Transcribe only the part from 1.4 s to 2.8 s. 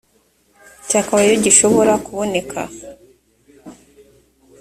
gishobora kuboneka